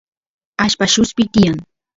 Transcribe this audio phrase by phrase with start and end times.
[0.63, 1.55] allpa lluspi tiyan